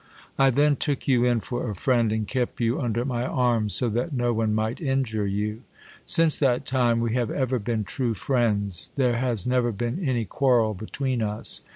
[0.39, 3.87] I then took you in for a friend, and kept you under my arms, so
[3.89, 5.61] that no one might injure you.
[6.05, 10.73] Since that time we have ever been true friends: there has never been any quarrel
[10.73, 11.61] between us.